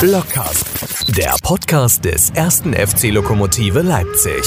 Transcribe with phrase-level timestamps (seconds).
[0.00, 4.42] Blockcast, der Podcast des ersten FC Lokomotive Leipzig.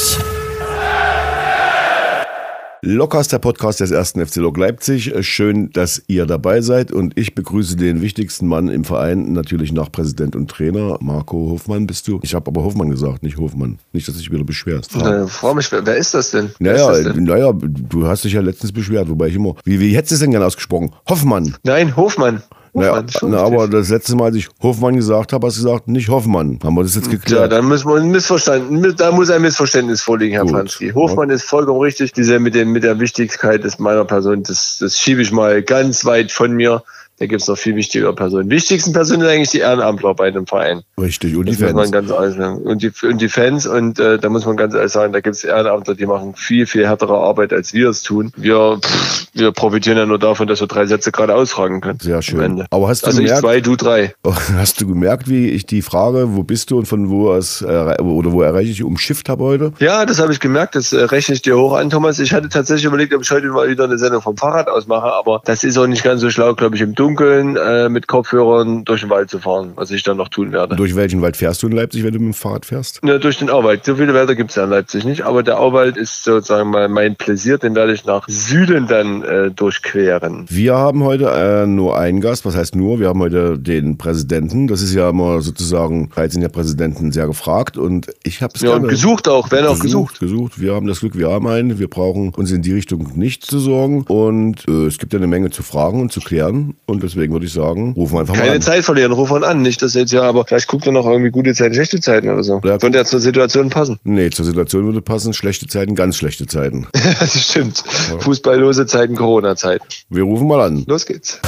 [2.83, 5.11] Lockcast, der Podcast des ersten FC Lok Leipzig.
[5.21, 9.91] Schön, dass ihr dabei seid und ich begrüße den wichtigsten Mann im Verein, natürlich nach
[9.91, 10.99] Präsident und Trainer.
[11.01, 12.19] Marco Hofmann bist du.
[12.21, 13.79] Ich habe aber Hoffmann gesagt, nicht Hofmann.
[13.91, 14.95] Nicht, dass du dich wieder beschwerst.
[14.95, 16.51] Äh, freu mich, wer, ist das denn?
[16.59, 17.23] Naja, ist das denn?
[17.23, 19.55] naja, du hast dich ja letztens beschwert, wobei ich immer.
[19.63, 20.91] Wie, wie hättest du es denn gern ausgesprochen?
[21.09, 21.55] Hoffmann.
[21.63, 22.43] Nein, Hofmann.
[22.73, 25.87] Naja, Hofmann, na, aber das letzte Mal, als ich Hoffmann gesagt habe, hast du gesagt,
[25.87, 26.59] nicht Hoffmann.
[26.63, 27.51] Haben wir das jetzt Ja, geklärt?
[27.51, 30.51] dann müssen wir ein Missverständnis, da muss ein Missverständnis vorliegen, Herr Gut.
[30.51, 30.91] Franzki.
[30.91, 32.13] Hofmann ist vollkommen richtig.
[32.13, 36.05] Diese mit dem, mit der Wichtigkeit des meiner Person, das, das schiebe ich mal ganz
[36.05, 36.83] weit von mir.
[37.19, 38.49] Da gibt es noch viel wichtigere Personen.
[38.49, 40.81] Wichtigsten Personen sind eigentlich die Ehrenamtler bei einem Verein.
[40.99, 42.37] Richtig, und die Das muss man Fans.
[42.37, 42.59] ganz.
[42.63, 45.35] Und die, und die Fans, und äh, da muss man ganz ehrlich sagen, da gibt
[45.35, 48.31] es Ehrenamtler, die machen viel, viel härtere Arbeit, als wir es tun.
[48.37, 51.99] Wir, pff, wir profitieren ja nur davon, dass wir drei Sätze gerade ausfragen können.
[52.01, 52.63] Sehr schön.
[52.69, 54.13] Aber hast du Also ich gemerkt, zwei, du drei.
[54.55, 57.99] hast du gemerkt, wie ich die Frage, wo bist du und von wo aus erre-
[58.01, 59.73] oder wo erreiche ich umschifft habe heute?
[59.79, 60.75] Ja, das habe ich gemerkt.
[60.75, 62.17] Das äh, rechne ich dir hoch an, Thomas.
[62.19, 65.11] Ich hatte tatsächlich überlegt, ob ich heute mal wieder eine Sendung vom Fahrrad aus mache,
[65.11, 68.85] aber das ist auch nicht ganz so schlau, glaube ich, im Dunkeln äh, mit Kopfhörern
[68.85, 70.75] durch den Wald zu fahren, was ich dann noch tun werde.
[70.75, 72.99] Durch welchen Wald fährst du in Leipzig, wenn du mit dem Fahrrad fährst?
[73.03, 73.85] Ja, durch den Auwald.
[73.85, 76.87] So viele Wälder gibt es ja in Leipzig nicht, aber der Auwald ist sozusagen mal
[76.89, 80.45] mein Pläsier, den werde ich nach Süden dann äh, durchqueren.
[80.49, 82.99] Wir haben heute äh, nur einen Gast, was heißt nur?
[82.99, 84.67] Wir haben heute den Präsidenten.
[84.67, 88.61] Das ist ja immer sozusagen, vielleicht sind ja Präsidenten sehr gefragt und ich habe es
[88.61, 90.19] Ja, und gesucht auch, werden auch gesucht.
[90.19, 90.59] gesucht.
[90.59, 91.79] Wir haben das Glück, wir haben einen.
[91.79, 95.27] Wir brauchen uns in die Richtung nicht zu sorgen und äh, es gibt ja eine
[95.27, 98.41] Menge zu fragen und zu klären und deswegen würde ich sagen, rufen wir einfach mal
[98.41, 98.61] Keine an.
[98.61, 99.61] Zeit verlieren, ruf man an.
[99.61, 102.43] Nicht, dass jetzt ja, aber vielleicht guckt er noch irgendwie gute Zeiten, schlechte Zeiten oder
[102.43, 102.61] so.
[102.63, 103.99] Ja, Könnte ja zur Situation passen.
[104.03, 106.87] Nee, zur Situation würde passen, schlechte Zeiten, ganz schlechte Zeiten.
[107.19, 107.83] das stimmt.
[108.19, 109.85] Fußballlose Zeiten, Corona-Zeiten.
[110.09, 110.83] Wir rufen mal an.
[110.87, 111.39] Los geht's.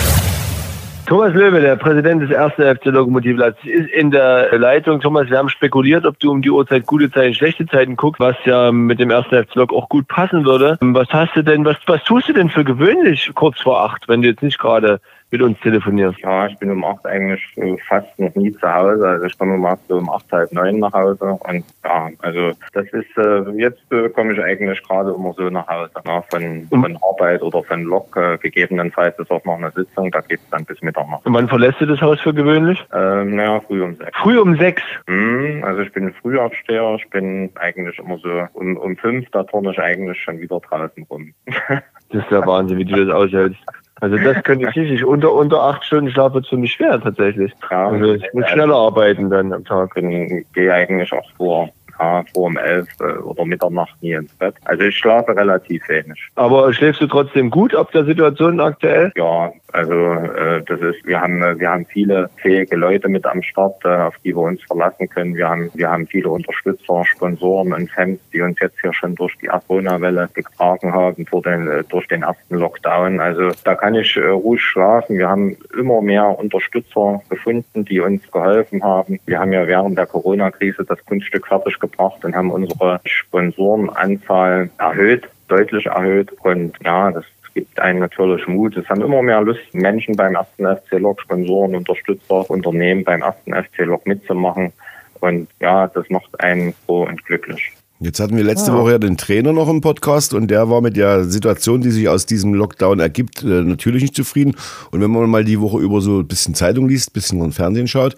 [1.12, 5.02] Thomas Löwe, der Präsident des ersten FC Lokomotiv Leipzig, ist in der Leitung.
[5.02, 8.38] Thomas, wir haben spekuliert, ob du um die Uhrzeit gute Zeiten, schlechte Zeiten guckst, was
[8.46, 10.78] ja mit dem ersten FC Lok auch gut passen würde.
[10.80, 14.22] Was hast du denn, was, was tust du denn für gewöhnlich kurz vor acht, wenn
[14.22, 16.20] du jetzt nicht gerade mit uns telefonierst?
[16.20, 19.08] Ja, ich bin um acht eigentlich äh, fast noch nie zu Hause.
[19.08, 21.38] Also ich komme um acht, so um acht, halb neun nach Hause.
[21.40, 25.68] Und ja, also das ist, äh, jetzt äh, komme ich eigentlich gerade immer so nach
[25.68, 25.92] Hause.
[26.06, 28.16] Na, von, von Arbeit oder von Lok.
[28.18, 31.26] Äh, gegebenenfalls ist auch noch eine Sitzung, da geht's dann bis Mitternacht.
[31.26, 32.84] Und wann verlässt du das Haus für gewöhnlich?
[32.94, 34.18] Ähm, naja, früh um sechs.
[34.18, 34.84] Früh um sechs.
[35.08, 39.72] Hm, also ich bin Frühaufsteher, ich bin eigentlich immer so um, um fünf, da turne
[39.72, 41.34] ich eigentlich schon wieder draußen rum.
[42.14, 43.58] Das ist der Wahnsinn, wie du das aushältst.
[44.02, 44.92] Also das könnte ich nicht.
[44.92, 47.54] Ich, unter, unter acht Stunden Schlaf wird für mich schwer tatsächlich.
[47.70, 49.94] Ja, Also ich muss schneller arbeiten dann am Tag.
[49.94, 51.70] bin, gehe eigentlich auch vor,
[52.02, 54.56] ja, vor um elf äh, oder Mitternacht nie ins Bett.
[54.66, 56.20] Also ich schlafe relativ wenig.
[56.36, 59.12] Aber schläfst du trotzdem gut ab der Situation aktuell?
[59.16, 63.42] Ja, also äh, das ist, wir haben, äh, wir haben viele fähige Leute mit am
[63.44, 65.36] Start, äh, auf die wir uns verlassen können.
[65.36, 69.38] Wir haben, wir haben viele Unterstützer, Sponsoren und Fans, die uns jetzt hier schon durch
[69.38, 73.20] die Corona-Welle getragen haben, durch den, äh, durch den ersten Lockdown.
[73.20, 75.18] Also da kann ich äh, ruhig schlafen.
[75.18, 79.20] Wir haben immer mehr Unterstützer gefunden, die uns geholfen haben.
[79.26, 85.28] Wir haben ja während der Corona-Krise das Kunststück fertig gebracht und haben unsere Sponsorenanzahl erhöht,
[85.48, 86.32] deutlich erhöht.
[86.44, 88.78] Und ja, das gibt einen natürlich Mut.
[88.78, 93.54] Es haben immer mehr Lust, Menschen beim ersten FC Lok, Sponsoren, Unterstützer, Unternehmen beim ersten
[93.54, 94.72] FC Lok mitzumachen.
[95.20, 97.74] Und ja, das macht einen froh und glücklich.
[98.04, 100.98] Jetzt hatten wir letzte Woche ja den Trainer noch im Podcast und der war mit
[100.98, 104.56] der Situation, die sich aus diesem Lockdown ergibt, äh, natürlich nicht zufrieden.
[104.90, 107.88] Und wenn man mal die Woche über so ein bisschen Zeitung liest, ein bisschen Fernsehen
[107.88, 108.16] schaut,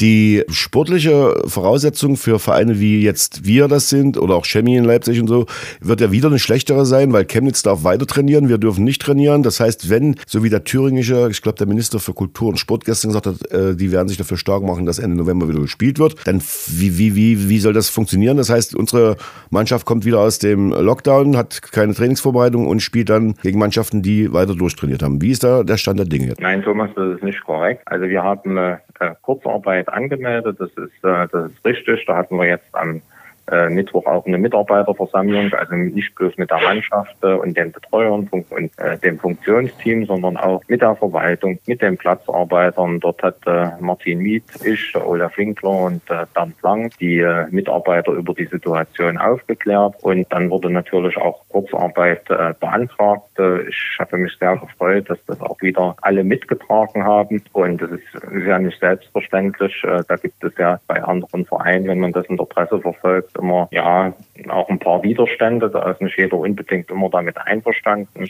[0.00, 5.20] die sportliche Voraussetzung für Vereine wie jetzt wir das sind oder auch Chemie in Leipzig
[5.20, 5.46] und so,
[5.80, 9.42] wird ja wieder eine schlechtere sein, weil Chemnitz darf weiter trainieren, wir dürfen nicht trainieren.
[9.42, 12.84] Das heißt, wenn, so wie der thüringische, ich glaube der Minister für Kultur und Sport
[12.84, 15.98] gestern gesagt hat, äh, die werden sich dafür stark machen, dass Ende November wieder gespielt
[15.98, 18.36] wird, dann wie, wie, wie, wie soll das funktionieren?
[18.36, 19.16] Das heißt, unsere
[19.50, 24.32] Mannschaft kommt wieder aus dem Lockdown, hat keine Trainingsvorbereitung und spielt dann gegen Mannschaften, die
[24.32, 25.20] weiter durchtrainiert haben.
[25.20, 26.40] Wie ist da der Stand der Dinge jetzt?
[26.40, 27.82] Nein, Thomas, das ist nicht korrekt.
[27.86, 32.04] Also wir haben äh, äh, Kurzarbeit angemeldet, das ist, äh, das ist richtig.
[32.06, 33.02] Da hatten wir jetzt am
[33.50, 38.28] äh, Mittwoch auch eine Mitarbeiterversammlung, also nicht bloß mit der Mannschaft äh, und den Betreuern
[38.30, 43.00] und äh, dem Funktionsteam, sondern auch mit der Verwaltung, mit den Platzarbeitern.
[43.00, 48.12] Dort hat äh, Martin Miet, ich, Olaf Winkler und äh, Bernd Lang die äh, Mitarbeiter
[48.12, 53.38] über die Situation aufgeklärt und dann wurde natürlich auch Kurzarbeit äh, beantragt.
[53.38, 57.90] Äh, ich habe mich sehr gefreut, dass das auch wieder alle mitgetragen haben und das
[57.90, 59.82] ist, ist ja nicht selbstverständlich.
[59.84, 63.31] Äh, da gibt es ja bei anderen Vereinen, wenn man das in der Presse verfolgt,
[63.34, 64.12] es immer, ja,
[64.48, 65.70] auch ein paar Widerstände.
[65.70, 68.28] Da ist nicht jeder unbedingt immer damit einverstanden.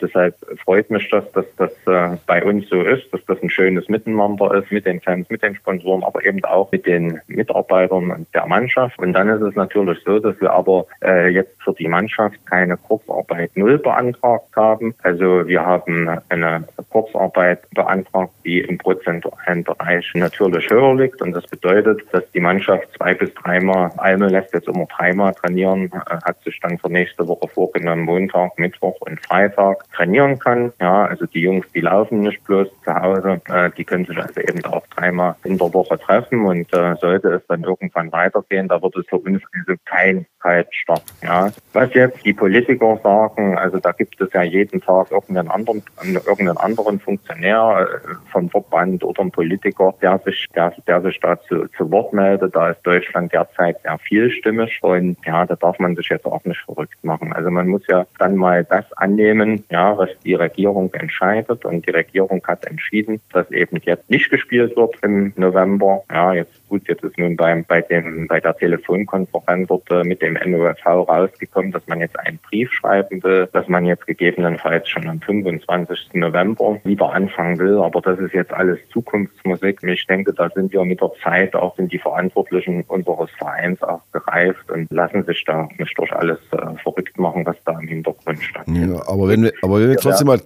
[0.00, 0.34] Deshalb
[0.64, 4.52] freut mich das, dass das äh, bei uns so ist, dass das ein schönes Miteinander
[4.54, 8.98] ist mit den Fans, mit den Sponsoren, aber eben auch mit den Mitarbeitern der Mannschaft.
[8.98, 12.76] Und dann ist es natürlich so, dass wir aber äh, jetzt für die Mannschaft keine
[12.76, 14.94] Kurzarbeit Null beantragt haben.
[15.02, 21.22] Also wir haben eine Kurzarbeit beantragt, die im prozentualen Bereich natürlich höher liegt.
[21.22, 25.90] Und das bedeutet, dass die Mannschaft zwei bis dreimal, Alme lässt jetzt immer dreimal trainieren,
[25.92, 30.72] äh, hat sich dann für nächste Woche vorgenommen, Montag, Mittwoch und Freitag trainieren kann.
[30.80, 34.40] Ja, also die Jungs, die laufen nicht bloß zu Hause, äh, die können sich also
[34.40, 38.80] eben auch dreimal in der Woche treffen und äh, sollte es dann irgendwann weitergehen, da
[38.80, 41.02] wird es für uns also kein Kaltstart.
[41.22, 41.50] Ja.
[41.72, 46.58] Was jetzt die Politiker sagen, also da gibt es ja jeden Tag irgendeinen anderen, irgendeinen
[46.58, 47.88] anderen Funktionär
[48.30, 52.54] vom Verband oder einen Politiker, der sich, der, der sich dazu zu Wort meldet.
[52.54, 53.98] Da ist Deutschland derzeit sehr
[54.34, 57.32] vielstimmig und ja, da darf man sich jetzt auch nicht verrückt machen.
[57.32, 61.64] Also man muss ja dann mal das annehmen, ja, was die Regierung entscheidet.
[61.64, 66.02] Und die Regierung hat entschieden, dass eben jetzt nicht gespielt wird im November.
[66.10, 70.22] Ja, jetzt gut, jetzt ist nun beim, bei dem, bei der Telefonkonferenz dort äh, mit
[70.22, 75.08] dem NOFV rausgekommen, dass man jetzt einen Brief schreiben will, dass man jetzt gegebenenfalls schon
[75.08, 76.14] am 25.
[76.14, 77.78] November wieder anfangen will.
[77.78, 79.82] Aber das ist jetzt alles Zukunftsmusik.
[79.82, 84.00] Ich denke, da sind wir mit der Zeit auch sind die Verantwortlichen unseres Vereins auch
[84.24, 88.42] gereift und lassen sich da nicht durch alles äh, verrückt machen, was da im Hintergrund
[88.42, 88.96] stattfindet.
[88.96, 90.40] Ja, aber wenn wir, aber wenn wir trotzdem mal,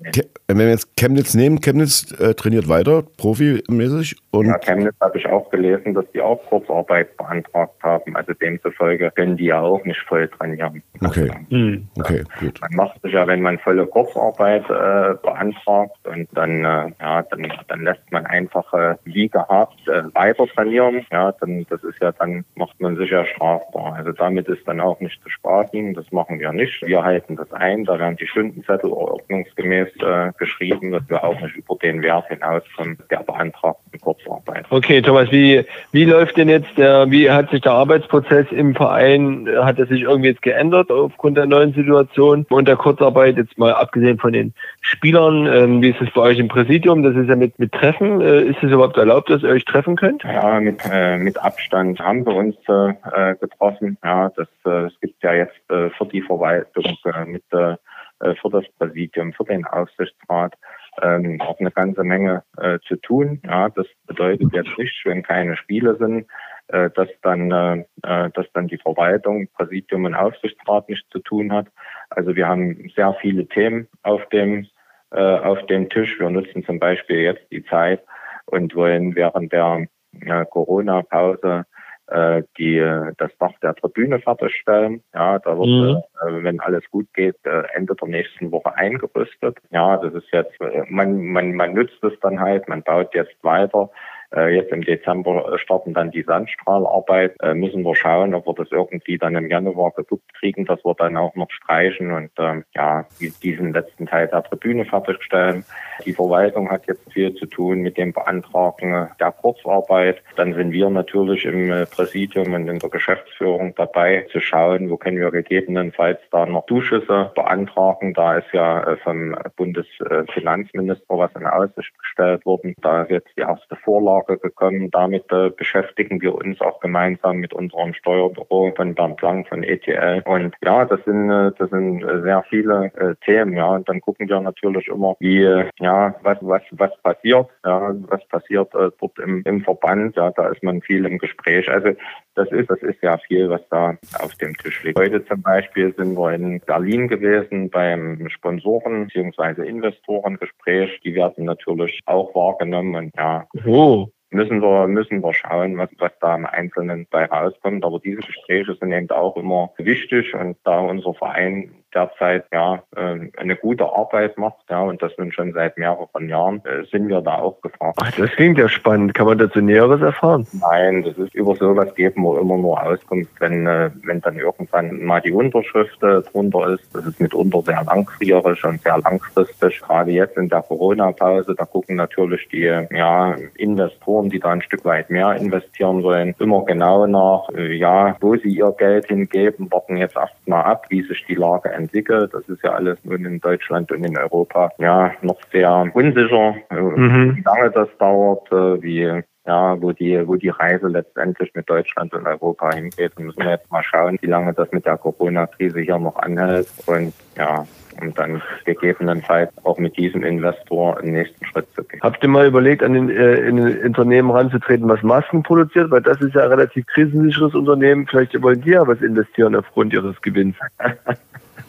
[0.49, 4.17] wenn wir jetzt Chemnitz nehmen, Chemnitz äh, trainiert weiter, profimäßig.
[4.31, 8.17] Und ja, Chemnitz habe ich auch gelesen, dass die auch Kurzarbeit beantragt haben.
[8.17, 10.83] Also demzufolge können die ja auch nicht voll trainieren.
[11.05, 11.31] Okay.
[11.51, 11.87] Mhm.
[11.99, 12.59] Okay, gut.
[12.63, 17.53] Man macht sich ja, wenn man volle Kurzarbeit äh, beantragt und dann, äh, ja, dann,
[17.69, 21.05] dann lässt man einfach äh, wie gehabt äh, weiter trainieren.
[21.13, 23.97] Ja, dann, das ist ja, dann macht man sich ja strafbar.
[23.97, 25.93] Also damit ist dann auch nicht zu spaßen.
[25.93, 26.81] Das machen wir nicht.
[26.87, 27.85] Wir halten das ein.
[27.85, 32.99] Da werden die Stundenzettel ordnungsgemäß äh, geschrieben, dass wir auch nicht über den Wert hinauskommen
[33.11, 34.65] der beantragten Kurzarbeit.
[34.71, 39.49] Okay, Thomas, wie, wie läuft denn jetzt der, wie hat sich der Arbeitsprozess im Verein,
[39.61, 43.73] hat er sich irgendwie jetzt geändert aufgrund der neuen Situation und der Kurzarbeit, jetzt mal
[43.73, 47.03] abgesehen von den Spielern, ähm, wie ist es bei euch im Präsidium?
[47.03, 48.21] Das ist ja mit, mit Treffen.
[48.21, 50.23] Äh, ist es überhaupt erlaubt, dass ihr euch treffen könnt?
[50.25, 53.99] Ja, mit, äh, mit Abstand haben wir uns äh, getroffen.
[54.05, 57.77] Ja, das, äh, es gibt ja jetzt äh, für die Verwaltung äh, mit äh,
[58.21, 60.55] für das Präsidium, für den Aufsichtsrat
[61.03, 63.41] ähm, auch eine ganze Menge äh, zu tun.
[63.45, 66.27] Ja, das bedeutet jetzt nicht, wenn keine Spiele sind,
[66.69, 71.53] äh, dass dann, äh, äh, dass dann die Verwaltung, Präsidium und Aufsichtsrat nichts zu tun
[71.53, 71.67] hat.
[72.11, 74.67] Also wir haben sehr viele Themen auf dem
[75.11, 76.19] äh, auf dem Tisch.
[76.19, 78.03] Wir nutzen zum Beispiel jetzt die Zeit
[78.47, 79.87] und wollen während der
[80.21, 81.65] äh, Corona-Pause
[82.11, 82.79] äh, die
[83.19, 85.03] das Dach der Tribüne fertigstellen.
[85.15, 86.03] Ja, da wird, mhm.
[86.23, 89.59] äh, wenn alles gut geht, äh, Ende der nächsten Woche eingerüstet.
[89.71, 93.37] Ja, das ist jetzt, äh, man, man, man nützt es dann halt, man baut jetzt
[93.43, 93.91] weiter.
[94.35, 97.35] Äh, jetzt im Dezember äh, starten dann die Sandstrahlarbeit.
[97.41, 100.95] Äh, müssen wir schauen, ob wir das irgendwie dann im Januar geguckt kriegen, dass wir
[100.95, 103.07] dann auch noch streichen und ähm, ja,
[103.43, 105.65] diesen letzten Teil der Tribüne fertigstellen.
[106.05, 110.23] Die Verwaltung hat jetzt viel zu tun mit dem Beantragen der Kurzarbeit.
[110.37, 115.19] Dann sind wir natürlich im Präsidium und in der Geschäftsführung dabei zu schauen, wo können
[115.19, 118.13] wir gegebenenfalls da noch Zuschüsse beantragen.
[118.13, 122.75] Da ist ja vom Bundesfinanzminister was in Aussicht gestellt worden.
[122.83, 124.91] Da ist jetzt die erste Vorlage Lage gekommen.
[124.91, 130.23] Damit äh, beschäftigen wir uns auch gemeinsam mit unserem Steuerbüro von Bernd Lang von ETL.
[130.27, 133.57] Und ja, das sind, äh, das sind äh, sehr viele äh, Themen.
[133.57, 137.95] Ja, und dann gucken wir natürlich immer, wie, äh, ja, was, was, was passiert, ja,
[138.09, 140.17] was passiert dort im, im Verband.
[140.17, 141.69] Ja, da ist man viel im Gespräch.
[141.71, 141.91] Also
[142.35, 144.99] das ist, das ist ja viel, was da auf dem Tisch liegt.
[144.99, 149.67] Heute zum Beispiel sind wir in Berlin gewesen beim Sponsoren- bzw.
[149.67, 151.01] Investorengespräch.
[151.05, 153.47] Die werden natürlich auch wahrgenommen und ja.
[153.67, 157.85] Oh müssen wir, müssen wir schauen, was, was da im Einzelnen bei rauskommt.
[157.85, 163.33] Aber diese Gespräche sind eben auch immer wichtig und da unser Verein derzeit ja ähm,
[163.37, 167.21] eine gute Arbeit macht, ja, und das nun schon seit mehreren Jahren, äh, sind wir
[167.21, 167.99] da auch gefragt.
[168.03, 169.15] Ach, das klingt ja spannend.
[169.15, 170.47] Kann man dazu Näheres erfahren?
[170.53, 175.05] Nein, das ist über sowas geben wir immer nur Auskunft, wenn, äh, wenn dann irgendwann
[175.05, 176.95] mal die Unterschrift äh, drunter ist.
[176.95, 179.81] Das ist mitunter sehr langfristig und sehr langfristig.
[179.81, 184.85] Gerade jetzt in der Corona-Pause, da gucken natürlich die ja, Investoren, die da ein Stück
[184.85, 190.17] weit mehr investieren wollen, immer genau nach, ja, wo sie ihr Geld hingeben, warten jetzt
[190.17, 192.35] erstmal ab, wie sich die Lage entwickelt.
[192.35, 196.81] Das ist ja alles nun in Deutschland und in Europa ja noch sehr unsicher, äh,
[196.81, 197.37] mhm.
[197.37, 202.13] wie lange das dauert, äh, wie ja, wo die, wo die Reise letztendlich mit Deutschland
[202.13, 203.13] und Europa hingeht.
[203.17, 206.69] Und müssen wir jetzt mal schauen, wie lange das mit der Corona-Krise hier noch anhält.
[206.85, 207.67] Und ja,
[208.01, 212.01] und dann gegebenenfalls auch mit diesem Investor einen nächsten Schritt zu gehen.
[212.03, 215.91] Habt ihr mal überlegt, an den, äh, in ein Unternehmen ranzutreten, was Masken produziert?
[215.91, 218.07] Weil das ist ja ein relativ krisensicheres Unternehmen.
[218.07, 220.57] Vielleicht wollen die ja was investieren aufgrund ihres Gewinns.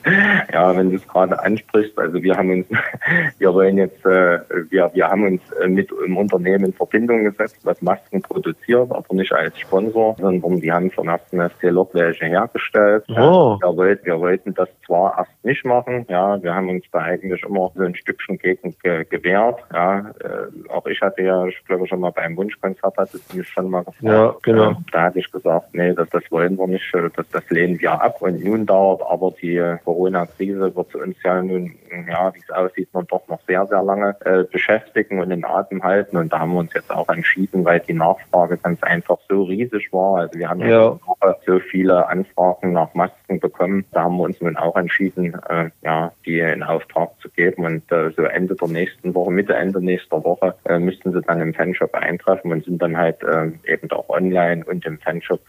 [0.52, 2.66] Ja, wenn du es gerade ansprichst, also wir haben uns,
[3.38, 4.40] wir wollen jetzt, äh,
[4.70, 9.14] wir, wir haben uns äh, mit einem Unternehmen in Verbindung gesetzt, was Masken produziert, aber
[9.14, 13.04] nicht als Sponsor, sondern die haben vom ersten FC Lok welche hergestellt.
[13.10, 13.58] Oh.
[13.62, 17.44] Wir, wollten, wir wollten das zwar erst nicht machen, ja, wir haben uns da eigentlich
[17.44, 21.88] immer so ein Stückchen gegen ge gewehrt, ja, äh, auch ich hatte ja, ich glaube
[21.88, 24.04] schon mal beim Wunschkonzert hat es mich schon mal gefragt.
[24.04, 24.72] Ja, genau.
[24.72, 27.80] Äh, da hatte ich gesagt, nee, das, das wollen wir nicht, äh, das, das lehnen
[27.80, 31.74] wir ab und nun dauert aber die äh, Corona-Krise wird uns ja nun,
[32.08, 35.84] ja, wie es aussieht, noch doch noch sehr, sehr lange äh, beschäftigen und in Atem
[35.84, 36.18] halten.
[36.18, 39.92] Und da haben wir uns jetzt auch entschieden, weil die Nachfrage ganz einfach so riesig
[39.92, 40.22] war.
[40.22, 41.00] Also wir haben ja, Ja.
[41.06, 43.86] Woche so viele Anfragen nach Masken bekommen.
[43.92, 47.66] Da haben wir uns nun auch entschieden, äh, ja, die in Auftrag zu geben.
[47.66, 51.42] Und äh, so Ende der nächsten Woche, Mitte, Ende nächster Woche äh, müssten sie dann
[51.42, 55.42] im Fanshop eintreffen und sind dann halt äh, eben auch online und im Fanshop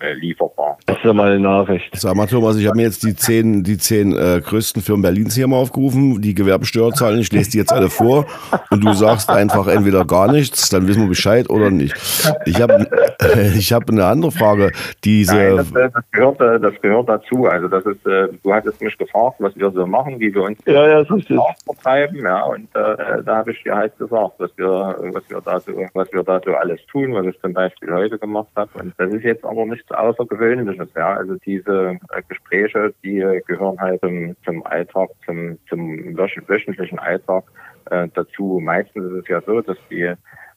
[0.00, 0.78] äh, lieferbar.
[0.86, 1.96] Das ist ja mal eine Nachricht.
[1.96, 5.34] Sag mal, Thomas, ich habe mir jetzt die zehn, die zehn äh, größten Firmen Berlins
[5.34, 7.20] hier mal aufgerufen, die Gewerbesteuerzahlen.
[7.20, 8.26] Ich lese die jetzt alle vor
[8.70, 11.94] und du sagst einfach entweder gar nichts, dann wissen wir Bescheid oder nicht.
[12.46, 12.86] Ich habe
[13.56, 14.72] ich hab eine andere Frage.
[15.04, 17.46] Diese, Nein, das, äh, das, gehört, äh, das gehört dazu.
[17.46, 20.58] Also das ist, äh, du hattest mich gefragt, was wir so machen, wie wir uns
[20.66, 21.04] Ja, ja,
[21.64, 25.60] vertreiben, ja, und äh, da habe ich dir halt gesagt, was wir, was wir da
[25.60, 28.70] so, was wir da so alles tun, was ich zum Beispiel heute gemacht habe.
[28.78, 31.14] Und das ist jetzt aber nichts Außergewöhnliches, ja.
[31.14, 33.40] Also diese Gespräche, die äh,
[33.76, 37.44] gehören halt zum, zum Alltag, zum, zum wöch- wöchentlichen Alltag
[37.90, 38.60] äh, dazu.
[38.62, 40.14] Meistens ist es ja so, dass die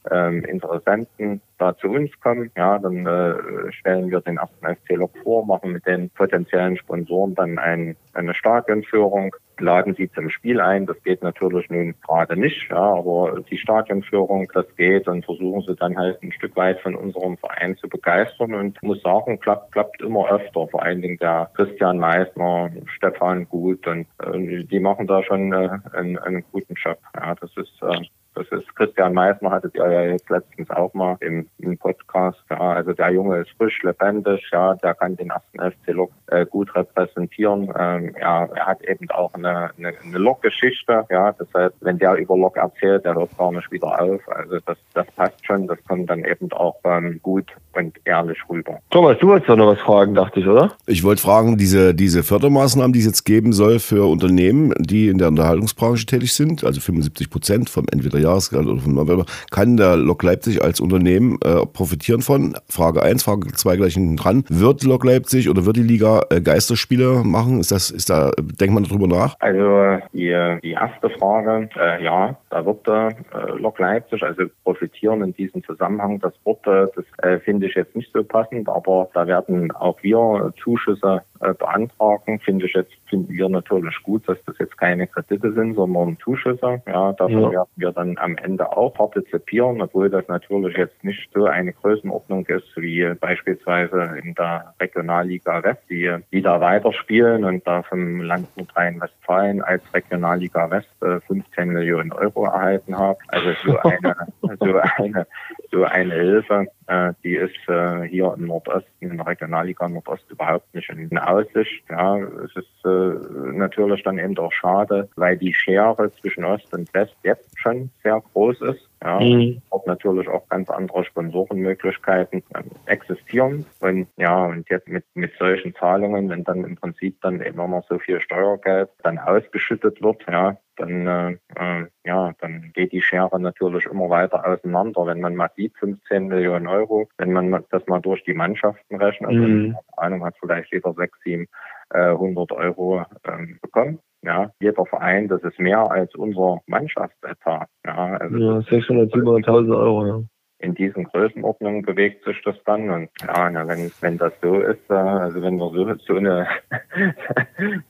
[0.10, 5.12] ähm, Interessenten da zu uns kommen, ja, dann äh, stellen wir den ersten FC Lok
[5.24, 10.88] vor, machen mit den potenziellen Sponsoren dann ein, eine Stadionführung, laden sie zum Spiel ein.
[10.88, 15.75] Das geht natürlich nun gerade nicht, ja, aber die Stadionführung, das geht und versuchen sie
[15.75, 20.01] dann halt ein Stück weit von unserem Verein zu begeistern und muss sagen, klappt, klappt
[20.01, 20.67] immer öfter.
[20.67, 25.70] Vor allen Dingen der Christian Meissner, Stefan Gut und äh, die machen da schon äh,
[25.93, 26.98] einen, einen guten Job.
[27.15, 31.18] Ja, das ist äh, das ist Christian Meissner, hattet ihr ja jetzt letztens auch mal
[31.20, 32.40] im, im Podcast.
[32.50, 36.46] Ja, also der Junge ist frisch, lebendig, ja, der kann den ersten FC Lok äh,
[36.46, 37.74] gut repräsentieren.
[37.78, 42.16] Ähm, ja, er hat eben auch eine, eine, eine Lok-Geschichte, ja, das heißt, wenn der
[42.16, 44.22] über Lok erzählt, der hört gar nicht wieder auf.
[44.28, 48.80] Also das, das passt schon, das kommt dann eben auch ähm, gut und ehrlich rüber.
[48.90, 50.72] Thomas, du wolltest doch noch was fragen, dachte ich, oder?
[50.86, 55.18] ich wollte fragen, diese, diese Fördermaßnahmen, die es jetzt geben soll für Unternehmen, die in
[55.18, 59.96] der Unterhaltungsbranche tätig sind, also 75 Prozent vom entweder Jahresgehalt oder vom November, kann der
[59.98, 62.56] Lok Leipzig als Unternehmen äh, profitieren von?
[62.70, 64.44] Frage 1, Frage 2 gleich hinten dran.
[64.50, 67.60] Wird Lok Leipzig oder wird die Liga äh, Geisterspiele machen?
[67.60, 69.36] Ist das, ist da, denkt man darüber nach?
[69.40, 73.10] Also die, die erste Frage, äh, ja, da wird äh,
[73.58, 76.20] Lok Leipzig, also profitieren in diesem Zusammenhang.
[76.20, 79.98] Das Wort, äh, das äh, finde ich jetzt nicht so passend, aber da werden auch
[80.02, 82.40] wir Zuschüsse äh, beantragen.
[82.40, 86.82] Finde ich jetzt, finden wir natürlich gut, dass das jetzt keine Kredite sind, sondern Zuschüsse.
[86.88, 87.52] Ja, davon Ja.
[87.52, 92.46] werden wir dann am Ende auch partizipieren, obwohl das natürlich jetzt nicht so eine Größenordnung
[92.48, 98.48] ist wie beispielsweise in der Regionalliga West, die, die da weiterspielen und da vom Land
[98.58, 103.20] Nordrhein-Westfalen als Regionalliga West äh, 15 Millionen Euro erhalten haben.
[103.27, 104.15] Also so eine,
[104.60, 105.27] so eine,
[105.72, 110.74] so eine Hilfe, äh, die ist äh, hier im Nordosten, in der Regionalliga Nordost überhaupt
[110.75, 111.84] nicht in Aussicht.
[111.90, 116.94] Ja, es ist äh, natürlich dann eben auch schade, weil die Schere zwischen Ost und
[116.94, 118.91] West jetzt schon sehr groß ist.
[119.03, 119.62] Ja, Mhm.
[119.72, 122.43] auch natürlich auch ganz andere Sponsorenmöglichkeiten
[122.86, 123.65] existieren.
[123.79, 127.84] Und ja, und jetzt mit, mit solchen Zahlungen, wenn dann im Prinzip dann eben noch
[127.89, 133.39] so viel Steuergeld dann ausgeschüttet wird, ja, dann äh, äh, ja, dann geht die Schere
[133.39, 135.05] natürlich immer weiter auseinander.
[135.08, 139.29] Wenn man mal sieht, 15 Millionen Euro, wenn man das mal durch die Mannschaften rechnet,
[139.31, 139.74] also Mhm.
[139.96, 141.48] keine Ahnung, hat vielleicht jeder 6, 7,
[141.94, 144.00] äh, 100 Euro ähm, bekommen.
[144.24, 147.68] Ja, jeder Verein, das ist mehr als unser Mannschaftsetat.
[147.86, 150.22] Ja, also Ja, 600, 700.000 Euro, ja.
[150.62, 152.89] In diesen Größenordnungen bewegt sich das dann.
[152.89, 156.48] Und ja, na, wenn, wenn das so ist, äh, also wenn wir so, so eine,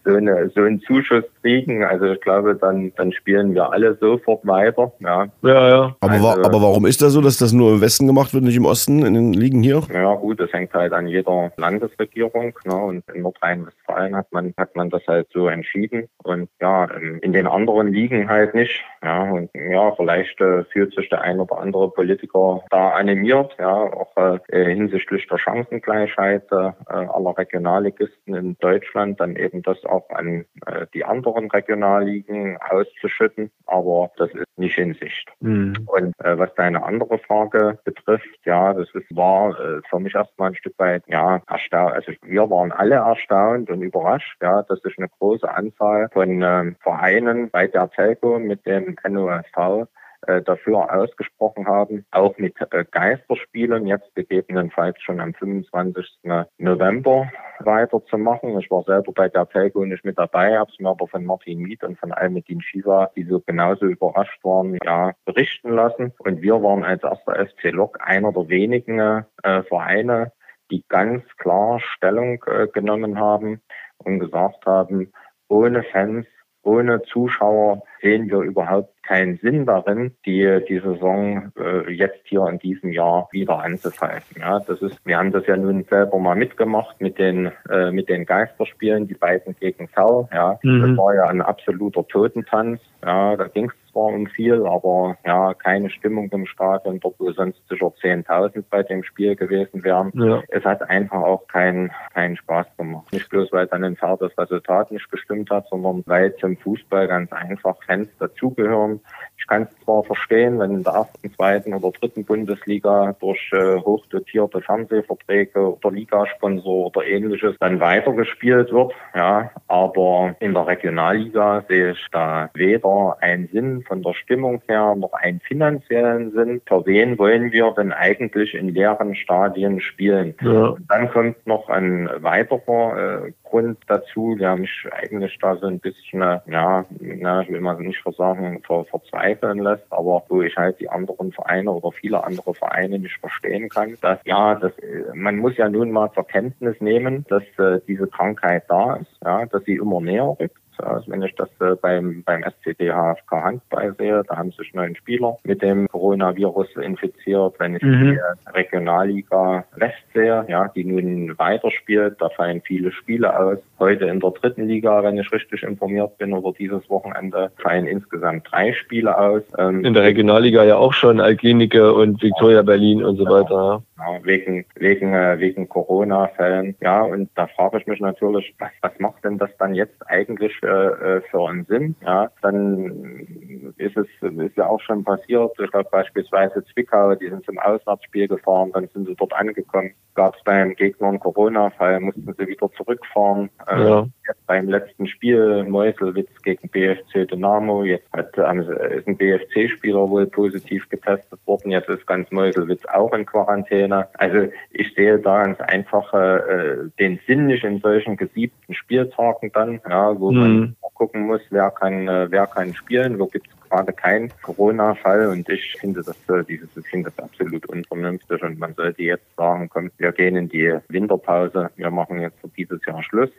[0.05, 4.45] so eine, so einen Zuschuss kriegen, also ich glaube, dann, dann spielen wir alle sofort
[4.45, 4.91] weiter.
[4.99, 5.95] Ja, Ja, ja.
[5.99, 8.43] Aber, Also- wa aber warum ist das so, dass das nur im Westen gemacht wird,
[8.43, 9.81] nicht im Osten, in den Ligen hier?
[9.93, 12.53] Ja gut, das hängt halt an jeder Landesregierung.
[12.65, 12.75] Ne?
[12.75, 17.33] Und in Nordrhein-Westfalen hat man hat man das halt so entschieden und ja in in
[17.33, 18.83] den anderen Ligen halt nicht.
[19.03, 23.55] Ja und ja vielleicht äh, fühlt sich der ein oder andere Politiker wir da animiert,
[23.59, 24.39] ja, auch äh,
[24.73, 31.03] hinsichtlich der Chancengleichheit äh, aller Regionalligisten in Deutschland, dann eben das auch an äh, die
[31.03, 33.51] anderen Regionalligen auszuschütten.
[33.65, 35.29] Aber das ist nicht in Sicht.
[35.39, 35.87] Mhm.
[35.87, 40.49] Und äh, was deine andere Frage betrifft, ja, das ist, war äh, für mich erstmal
[40.49, 41.93] ein Stück weit, ja, erstaunt.
[41.93, 46.73] Also wir waren alle erstaunt und überrascht, ja, dass sich eine große Anzahl von äh,
[46.81, 49.87] Vereinen bei der Telco mit dem NOSV
[50.27, 56.19] äh, dafür ausgesprochen haben, auch mit äh, Geisterspielen jetzt gegebenenfalls schon am 25.
[56.57, 58.59] November weiterzumachen.
[58.59, 61.59] Ich war selber bei der Telco nicht mit dabei, habe es mir aber von Martin
[61.59, 66.13] Miet und von Almedin Shiva, die so genauso überrascht waren, ja, berichten lassen.
[66.19, 68.99] Und wir waren als erster SC Lok einer der wenigen
[69.43, 70.31] äh, Vereine,
[70.71, 73.61] die ganz klar Stellung äh, genommen haben
[73.97, 75.11] und gesagt haben,
[75.47, 76.25] ohne Fans
[76.63, 82.59] ohne Zuschauer sehen wir überhaupt keinen Sinn darin, die, die Saison äh, jetzt hier in
[82.59, 84.41] diesem Jahr wieder anzupfeifen.
[84.41, 88.09] Ja, das ist, wir haben das ja nun selber mal mitgemacht mit den, äh, mit
[88.09, 90.29] den Geisterspielen, die beiden gegen V.
[90.33, 90.81] Ja, mhm.
[90.81, 92.81] das war ja ein absoluter Totentanz.
[93.03, 97.31] Ja, da ging es zwar um viel, aber ja, keine Stimmung im Stadion, dort wo
[97.31, 100.11] sonst sicher 10.000 bei dem Spiel gewesen wären.
[100.15, 100.41] Ja.
[100.49, 103.11] Es hat einfach auch keinen keinen Spaß gemacht.
[103.11, 107.31] Nicht bloß, weil dann ein das Resultat nicht gestimmt hat, sondern weil zum Fußball ganz
[107.31, 108.99] einfach Fans dazugehören.
[109.37, 113.77] Ich kann es zwar verstehen, wenn in der ersten, zweiten oder dritten Bundesliga durch äh,
[113.77, 121.91] hochdotierte Fernsehverträge oder Ligasponsor oder ähnliches dann weitergespielt wird, ja, aber in der Regionalliga sehe
[121.91, 126.61] ich da weder einen Sinn von der Stimmung her noch einen finanziellen Sinn.
[126.67, 130.35] Für wen wollen wir denn eigentlich in leeren Stadien spielen?
[130.41, 130.67] Ja.
[130.67, 135.79] Und dann kommt noch ein weiterer äh, Grund dazu, der mich eigentlich da so ein
[135.79, 140.79] bisschen, ja, na, ich will mal nicht versagen, ver verzweifeln lässt, aber wo ich halt
[140.79, 144.71] die anderen Vereine oder viele andere Vereine nicht verstehen kann, dass ja, das,
[145.13, 149.45] man muss ja nun mal zur Kenntnis nehmen, dass äh, diese Krankheit da ist, ja,
[149.45, 153.95] dass sie immer näher rückt also wenn ich das äh, beim, beim SCD HFK Handball
[153.97, 157.55] sehe, da haben sich neun Spieler mit dem Coronavirus infiziert.
[157.59, 158.11] Wenn ich mhm.
[158.11, 163.57] die Regionalliga West sehe, ja, die nun weiterspielt, da fallen viele Spiele aus.
[163.79, 168.47] Heute in der dritten Liga, wenn ich richtig informiert bin, oder dieses Wochenende fallen insgesamt
[168.51, 169.43] drei Spiele aus.
[169.57, 173.51] Ähm, in der Regionalliga ja auch schon Algenike und Victoria Berlin und so weiter.
[173.51, 173.81] Ja,
[174.23, 176.75] wegen, wegen, äh, wegen Corona-Fällen.
[176.81, 180.55] Ja, und da frage ich mich natürlich, was, was macht denn das dann jetzt eigentlich
[180.57, 181.95] für, äh, für einen Sinn?
[182.01, 185.51] Ja, dann ist es, ist ja auch schon passiert.
[185.59, 189.91] Ich glaube beispielsweise Zwickau, die sind zum Auswärtsspiel gefahren, dann sind sie dort angekommen.
[190.13, 193.49] Gab es beim Gegner einen Corona-Fall, mussten sie wieder zurückfahren.
[193.67, 194.05] Äh, ja.
[194.27, 197.83] Jetzt beim letzten Spiel Meuselwitz gegen BFC Dynamo.
[197.83, 201.71] Jetzt hat, ähm, ist ein BFC-Spieler wohl positiv getestet worden.
[201.71, 203.90] Jetzt ist ganz Meuselwitz auch in Quarantäne.
[203.91, 204.09] Trainer.
[204.13, 209.81] Also ich sehe da ganz einfach äh, den Sinn nicht in solchen gesiebten Spieltagen dann,
[209.87, 210.39] ja, wo mhm.
[210.39, 215.27] man gucken muss, wer kann, äh, wer kann spielen, wo gibt es gerade keinen Corona-Fall
[215.27, 219.69] und ich finde das, äh, dieses, finde das absolut unvernünftig und man sollte jetzt sagen,
[219.69, 223.31] komm, wir gehen in die Winterpause, wir machen jetzt für dieses Jahr Schluss.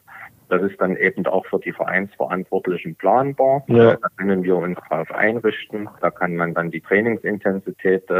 [0.53, 3.65] Das ist dann eben auch für die Vereinsverantwortlichen planbar.
[3.69, 3.97] Ja.
[3.97, 5.89] Da können wir uns darauf einrichten.
[6.03, 8.15] Da kann man dann die Trainingsintensität äh,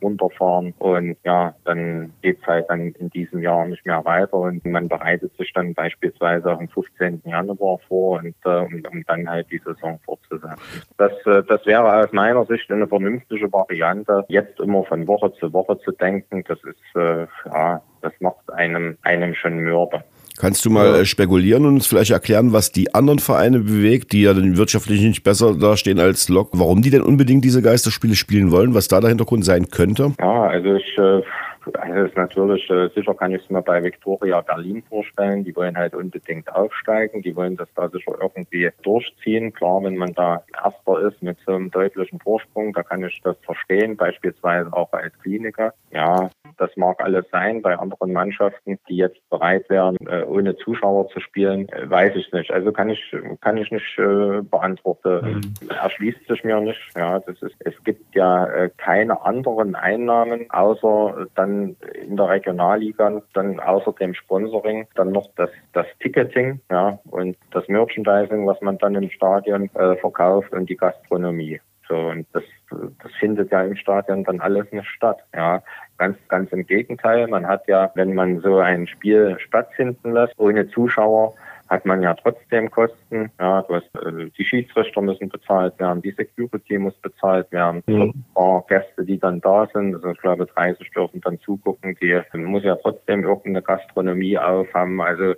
[0.00, 4.64] runterfahren und ja, dann geht es halt dann in diesem Jahr nicht mehr weiter und
[4.64, 7.22] man bereitet sich dann beispielsweise am 15.
[7.24, 10.54] Januar vor und äh, um, um dann halt die Saison fortzusetzen.
[10.96, 14.24] Das, äh, das wäre aus meiner Sicht eine vernünftige Variante.
[14.28, 18.96] Jetzt immer von Woche zu Woche zu denken, das ist äh, ja, das macht einem
[19.02, 20.02] einem schon mürbe.
[20.38, 21.00] Kannst du mal.
[21.00, 25.00] Äh, spekulieren und uns vielleicht erklären, was die anderen Vereine bewegt, die ja dann wirtschaftlich
[25.00, 29.00] nicht besser dastehen als Lok, warum die denn unbedingt diese Geisterspiele spielen wollen, was da
[29.00, 30.12] der Hintergrund sein könnte?
[30.18, 31.22] Ja, also ich äh,
[31.72, 35.44] also ist natürlich, äh, sicher kann ich es mir bei Victoria Berlin vorstellen.
[35.44, 37.22] Die wollen halt unbedingt aufsteigen.
[37.22, 39.52] Die wollen das da sicher irgendwie durchziehen.
[39.52, 43.36] Klar, wenn man da Erster ist mit so einem deutlichen Vorsprung, da kann ich das
[43.42, 43.96] verstehen.
[43.96, 45.72] Beispielsweise auch als Kliniker.
[45.90, 47.62] Ja, das mag alles sein.
[47.62, 52.32] Bei anderen Mannschaften, die jetzt bereit wären, äh, ohne Zuschauer zu spielen, äh, weiß ich
[52.32, 52.50] nicht.
[52.50, 55.42] Also kann ich, kann ich nicht äh, beantworten.
[55.60, 55.68] Mhm.
[55.68, 56.80] Erschließt sich mir nicht.
[56.96, 61.76] Ja, das ist, es gibt ja keine anderen Einnahmen, außer dann
[62.06, 67.66] in der Regionalliga, dann außer dem Sponsoring, dann noch das, das Ticketing, ja, und das
[67.68, 71.60] Merchandising, was man dann im Stadion äh, verkauft und die Gastronomie.
[71.88, 75.22] So, und das, das findet ja im Stadion dann alles nicht statt.
[75.34, 75.62] Ja,
[75.98, 77.26] ganz, ganz im Gegenteil.
[77.28, 81.34] Man hat ja, wenn man so ein Spiel stattfinden lässt, ohne Zuschauer,
[81.68, 83.30] hat man ja trotzdem Kosten.
[83.40, 88.24] Ja, du hast, äh, die Schiedsrichter müssen bezahlt werden, die Security muss bezahlt werden, mhm.
[88.68, 92.76] Gäste, die dann da sind, also ich glaube 30 dürfen dann zugucken, die muss ja
[92.76, 95.00] trotzdem irgendeine Gastronomie aufhaben.
[95.00, 95.34] Also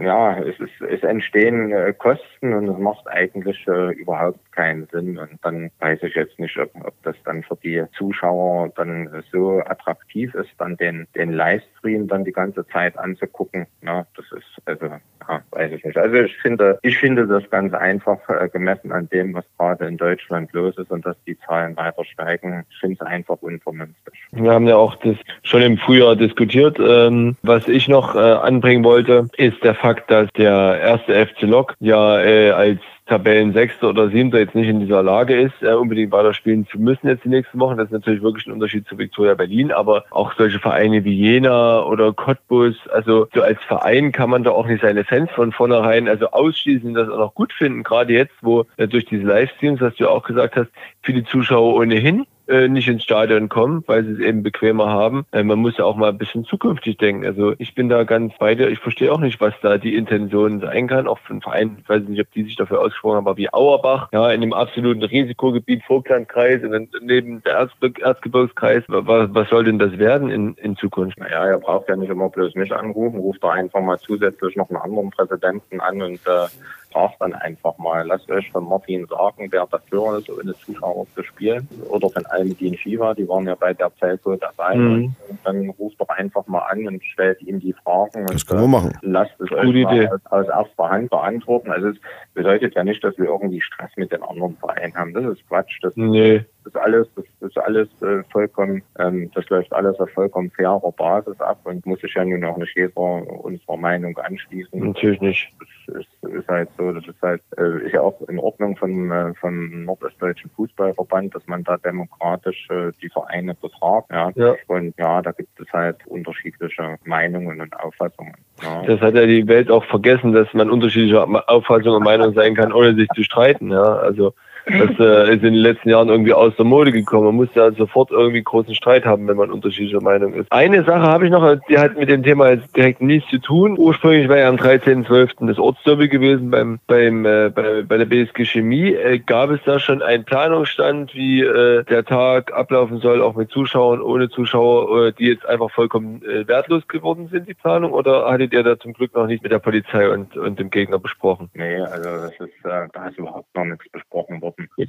[0.00, 5.18] ja, es, ist, es entstehen äh, Kosten und es macht eigentlich äh, überhaupt keinen Sinn.
[5.18, 9.60] Und dann weiß ich jetzt nicht, ob, ob das dann für die Zuschauer dann so
[9.66, 13.66] attraktiv ist, dann den, den Livestream dann die ganze Zeit anzugucken.
[13.82, 14.90] Ja, das ist also
[15.28, 15.96] ja, weiß ich nicht.
[15.96, 19.96] Also ich finde, ich finde das ganz einfach äh, gemessen an dem, was gerade in
[19.96, 22.64] Deutschland los ist und dass die Zahlen weiter steigen.
[22.70, 24.14] Ich finde es einfach unvernünftig.
[24.32, 26.78] Wir haben ja auch das schon im Frühjahr diskutiert.
[26.80, 31.74] Ähm, was ich noch äh, anbringen wollte, ist der Fakt, dass der erste FC Lok
[31.80, 36.66] ja äh, als Tabellensechster oder Siebter jetzt nicht in dieser Lage ist, äh, unbedingt weiterspielen
[36.66, 37.76] zu müssen jetzt die nächsten Wochen.
[37.76, 41.82] Das ist natürlich wirklich ein Unterschied zu Viktoria Berlin, aber auch solche Vereine wie Jena
[41.84, 46.08] oder Cottbus, also so als Verein kann man da auch nicht seine Fans von vornherein
[46.08, 49.94] also ausschließen, das auch noch gut finden, gerade jetzt, wo äh, durch diese Livestreams, was
[49.96, 50.70] du auch gesagt hast,
[51.02, 55.26] viele Zuschauer ohnehin äh, nicht ins Stadion kommen, weil sie es eben bequemer haben.
[55.32, 57.26] Äh, man muss ja auch mal ein bisschen zukünftig denken.
[57.26, 58.68] Also ich bin da ganz bei dir.
[58.68, 61.06] Ich verstehe auch nicht, was da die Intention sein kann.
[61.06, 64.08] Auch von Vereinen, ich weiß nicht, ob die sich dafür ausgesprochen haben, aber wie Auerbach,
[64.12, 67.68] ja, in dem absoluten Risikogebiet Vogtlandkreis und dann neben der
[68.02, 68.84] Erzgebirgskreis.
[68.88, 71.18] Was, was soll denn das werden in, in Zukunft?
[71.18, 74.70] Naja, er braucht ja nicht immer bloß mich anrufen, ruft da einfach mal zusätzlich noch
[74.70, 76.46] einen anderen Präsidenten an und äh,
[76.92, 81.22] fragt dann einfach mal, lasst euch von Martin sagen, wer dafür ist, ohne Zuschauer zu
[81.22, 81.68] spielen.
[81.88, 84.76] Oder von allen, die in Shiva, die waren ja bei der Zeit so dabei.
[84.76, 85.14] Mhm.
[85.28, 88.26] Und dann ruft doch einfach mal an und stellt ihm die Fragen.
[88.26, 88.92] Das können wir machen.
[89.02, 91.70] Lasst es Gute euch mal aus, aus, erster Hand beantworten.
[91.70, 91.96] Also es
[92.34, 95.14] bedeutet ja nicht, dass wir irgendwie Stress mit den anderen Vereinen haben.
[95.14, 95.78] Das ist Quatsch.
[95.82, 96.46] Das nee ist
[96.76, 101.60] alles, das ist alles äh, vollkommen, ähm, das läuft alles auf vollkommen fairer Basis ab
[101.64, 104.78] und muss sich ja nun auch nicht jeder unserer Meinung anschließen.
[104.78, 105.52] Natürlich nicht.
[105.58, 109.10] Das ist, ist halt so, das ist halt, äh, ist ja auch in Ordnung vom,
[109.10, 114.10] äh, vom Nordostdeutschen Fußballverband, dass man da demokratisch äh, die Vereine betragt.
[114.10, 114.30] Ja.
[114.34, 114.54] ja.
[114.66, 118.34] Und ja, da gibt es halt unterschiedliche Meinungen und Auffassungen.
[118.62, 118.82] Ja.
[118.82, 122.72] Das hat ja die Welt auch vergessen, dass man unterschiedliche Auffassungen und Meinungen sein kann,
[122.72, 123.70] ohne sich zu streiten.
[123.70, 124.34] Ja, also
[124.68, 127.26] das äh, ist in den letzten Jahren irgendwie aus der Mode gekommen.
[127.26, 130.50] Man muss ja sofort irgendwie großen Streit haben, wenn man unterschiedlicher Meinung ist.
[130.52, 133.76] Eine Sache habe ich noch, die hat mit dem Thema jetzt direkt nichts zu tun.
[133.78, 135.46] Ursprünglich war ja am 13.12.
[135.46, 138.94] das Ortsderby gewesen beim, beim, äh, bei, bei der BSG Chemie.
[138.94, 143.50] Äh, gab es da schon einen Planungsstand, wie äh, der Tag ablaufen soll, auch mit
[143.50, 147.92] Zuschauern, ohne Zuschauer, äh, die jetzt einfach vollkommen äh, wertlos geworden sind, die Planung?
[147.92, 150.98] Oder hattet ihr da zum Glück noch nicht mit der Polizei und, und dem Gegner
[150.98, 151.50] besprochen?
[151.54, 154.57] Nee, also das ist, äh, da ist überhaupt noch nichts besprochen worden.
[154.58, 154.86] Äh,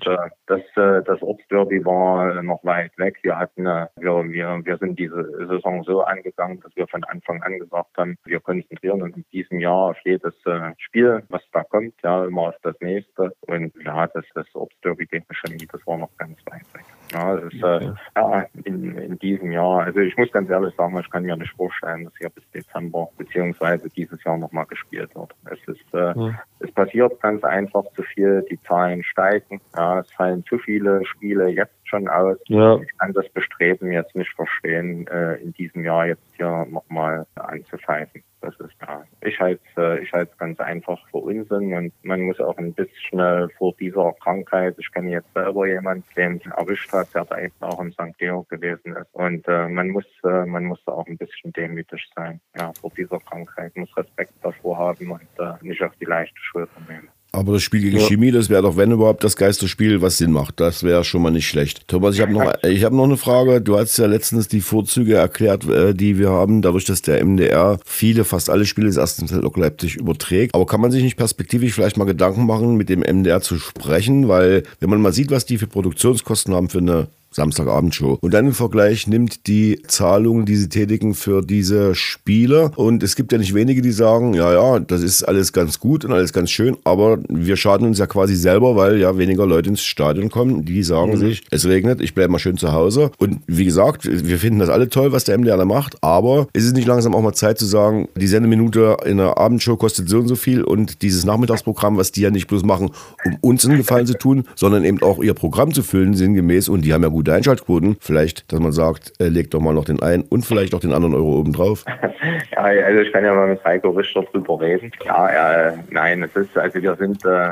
[0.47, 3.17] das, äh, das Ortsderby war noch weit weg.
[3.21, 7.41] Wir hatten, äh, wir, wir, wir sind diese Saison so angegangen, dass wir von Anfang
[7.43, 10.33] an gesagt haben, wir konzentrieren uns in diesem Jahr auf jedes
[10.77, 13.33] Spiel, was da kommt, ja, immer auf das nächste.
[13.41, 16.78] Und ja, das, das Ortsderby gegen Chemie, das war noch ganz weit weg.
[17.11, 20.97] Ja, das ist, äh, ja, in, in diesem Jahr, also ich muss ganz ehrlich sagen,
[20.99, 25.33] ich kann mir nicht vorstellen, dass hier bis Dezember beziehungsweise dieses Jahr nochmal gespielt wird.
[25.45, 26.39] Es ist, äh, ja.
[26.59, 31.49] es passiert ganz einfach zu viel, die Zahlen steigen, ja, es fallen zu viele Spiele
[31.49, 32.37] jetzt schon aus.
[32.47, 32.77] Ja.
[32.77, 38.23] Ich kann das Bestreben jetzt nicht verstehen, äh, in diesem Jahr jetzt hier nochmal anzupfeifen.
[38.41, 42.21] Das ist ja, ich halte äh, ich halte es ganz einfach für Unsinn und man
[42.21, 46.91] muss auch ein bisschen vor dieser Krankheit, ich kenne jetzt selber jemanden, den es erwischt
[46.93, 48.17] hat, der da eben auch in St.
[48.17, 52.09] Georg gewesen ist und äh, man muss äh, man muss da auch ein bisschen demütig
[52.15, 56.39] sein, ja, vor dieser Krankheit, muss Respekt davor haben und äh, nicht auf die leichte
[56.39, 57.09] Schulter nehmen.
[57.31, 58.07] Aber das Spiel gegen ja.
[58.07, 60.59] Chemie, das wäre doch, wenn überhaupt, das Geisterspiel, was Sinn macht.
[60.59, 61.87] Das wäre schon mal nicht schlecht.
[61.87, 63.61] Thomas, ich habe noch, ich hab noch eine Frage.
[63.61, 67.79] Du hast ja letztens die Vorzüge erklärt, äh, die wir haben, dadurch, dass der MDR
[67.85, 70.55] viele, fast alle Spiele des ersten Lok Leipzig überträgt.
[70.55, 74.27] Aber kann man sich nicht perspektivisch vielleicht mal Gedanken machen, mit dem MDR zu sprechen?
[74.27, 78.17] Weil, wenn man mal sieht, was die für Produktionskosten haben für eine Samstagabendshow.
[78.21, 82.71] Und dann im Vergleich nimmt die Zahlung, die sie tätigen für diese Spiele.
[82.75, 86.05] Und es gibt ja nicht wenige, die sagen, ja, ja, das ist alles ganz gut
[86.05, 89.69] und alles ganz schön, aber wir schaden uns ja quasi selber, weil ja weniger Leute
[89.69, 90.65] ins Stadion kommen.
[90.65, 91.17] Die sagen mhm.
[91.17, 93.11] sich, es regnet, ich bleibe mal schön zu Hause.
[93.17, 96.65] Und wie gesagt, wir finden das alle toll, was der MDR da macht, aber ist
[96.65, 100.19] es nicht langsam auch mal Zeit zu sagen, die Sendeminute in der Abendshow kostet so
[100.19, 102.91] und so viel und dieses Nachmittagsprogramm, was die ja nicht bloß machen,
[103.25, 106.69] um uns einen Gefallen zu tun, sondern eben auch ihr Programm zu füllen, sinngemäß.
[106.69, 107.97] Und die haben ja gut gute Einschaltquoten.
[107.99, 110.93] Vielleicht, dass man sagt, äh, legt doch mal noch den einen und vielleicht auch den
[110.93, 111.83] anderen Euro oben drauf.
[112.51, 114.89] ja, also ich kann ja mal mit Heiko Richter drüber reden.
[115.03, 117.49] Ja, äh, nein, es ist, also wir sind, äh,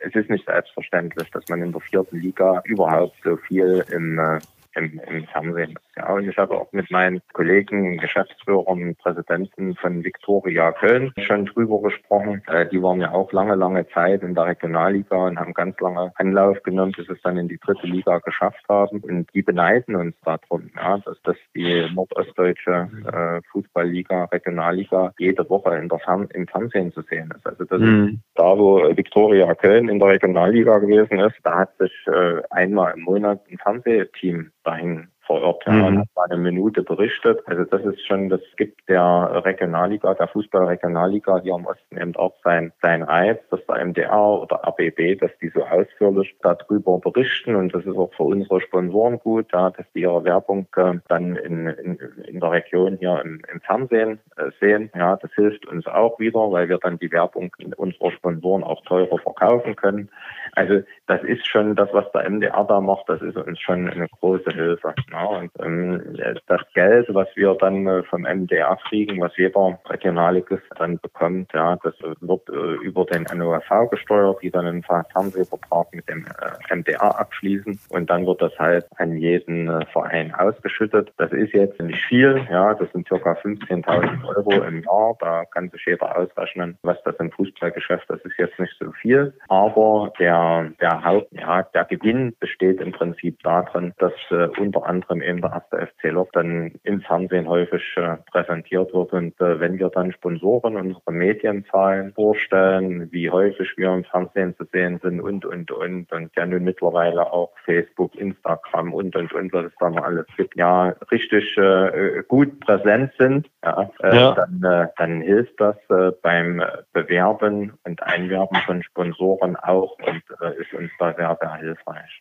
[0.00, 4.40] es ist nicht selbstverständlich, dass man in der vierten Liga überhaupt so viel im, äh,
[4.74, 5.78] im, im Fernsehen.
[5.96, 11.80] Ja, und ich habe auch mit meinen Kollegen, Geschäftsführern, Präsidenten von Viktoria Köln schon drüber
[11.82, 12.42] gesprochen.
[12.46, 16.12] Äh, die waren ja auch lange, lange Zeit in der Regionalliga und haben ganz lange
[16.16, 19.00] Anlauf genommen, bis es dann in die dritte Liga geschafft haben.
[19.00, 25.76] Und die beneiden uns darum, ja, dass das die nordostdeutsche äh, Fußballliga, Regionalliga jede Woche
[25.76, 27.46] in der Fern im Fernsehen zu sehen ist.
[27.46, 28.08] Also das mhm.
[28.08, 32.94] ist da, wo Viktoria Köln in der Regionalliga gewesen ist, da hat sich äh, einmal
[32.94, 36.00] im Monat ein Fernsehteam dahin vor Ort ja, mhm.
[36.00, 37.40] hat mal eine Minute berichtet.
[37.46, 42.34] Also das ist schon, das gibt der Regionalliga, der Fußball-Regionalliga hier im Osten eben auch
[42.42, 47.74] sein, sein Reiz, dass der MDR oder RBB, dass die so ausführlich darüber berichten und
[47.74, 51.66] das ist auch für unsere Sponsoren gut, ja, dass die ihre Werbung äh, dann in,
[51.68, 51.96] in,
[52.26, 54.90] in der Region hier im, im Fernsehen äh, sehen.
[54.94, 59.18] Ja, das hilft uns auch wieder, weil wir dann die Werbung unserer Sponsoren auch teurer
[59.18, 60.10] verkaufen können.
[60.54, 64.06] Also das ist schon das, was der MDR da macht, das ist uns schon eine
[64.20, 64.94] große Hilfe.
[65.10, 70.64] Ja, und ähm, das Geld, was wir dann äh, vom MDR kriegen, was jeder Regionalligist
[70.76, 76.08] dann bekommt, ja, das wird äh, über den NOFV gesteuert, die dann einen Fernsehvertrag mit
[76.08, 81.12] dem äh, MDR abschließen und dann wird das halt an jeden äh, Verein ausgeschüttet.
[81.16, 85.16] Das ist jetzt nicht viel, ja, das sind circa 15.000 Euro im Jahr.
[85.18, 89.32] Da kann sich jeder ausrechnen, was das im Fußballgeschäft, das ist jetzt nicht so viel,
[89.48, 90.41] aber der
[90.80, 95.52] der Haupt, ja, der Gewinn besteht im Prinzip darin, dass äh, unter anderem eben der
[95.52, 99.12] erste FC Lok dann im Fernsehen häufig äh, präsentiert wird.
[99.12, 104.64] Und äh, wenn wir dann Sponsoren unsere Medienzahlen vorstellen, wie häufig wir im Fernsehen zu
[104.72, 109.52] sehen sind und, und, und, und ja nun mittlerweile auch Facebook, Instagram und, und, und,
[109.52, 114.34] was es da noch alles gibt, ja, richtig äh, gut präsent sind, ja, äh, ja.
[114.34, 120.31] Dann, äh, dann hilft das äh, beim Bewerben und Einwerben von Sponsoren auch und äh,
[120.58, 122.20] ist uns da sehr, sehr hilfreich.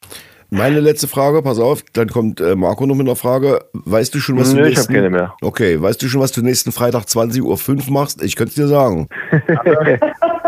[0.50, 3.64] Meine letzte Frage, pass auf, dann kommt äh, Marco noch mit einer Frage.
[3.74, 5.34] Weißt du schon, was Nö, du nächsten, ich hab keine mehr.
[5.42, 8.22] Okay, weißt du schon, was du nächsten Freitag 20.05 Uhr machst?
[8.22, 9.08] Ich könnte es dir sagen.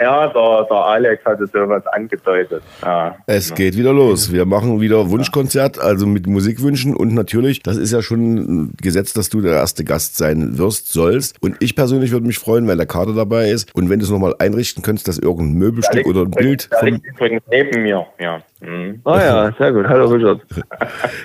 [0.00, 2.62] ja, der, der Alex hatte sowas angedeutet.
[2.82, 4.32] Ja, es geht wieder los.
[4.32, 9.12] Wir machen wieder Wunschkonzert, also mit Musikwünschen und natürlich, das ist ja schon ein Gesetz,
[9.12, 11.42] dass du der erste Gast sein wirst, sollst.
[11.42, 14.10] Und ich persönlich würde mich freuen, wenn der Kader dabei ist und wenn du es
[14.10, 16.68] nochmal einrichten könntest, dass irgendein Möbelstück oder ein Bild.
[16.72, 18.42] Der liegt übrigens neben mir, ja.
[18.60, 19.00] Mhm.
[19.04, 19.86] Ah ja, sehr gut.
[19.88, 20.42] Hallo Richard.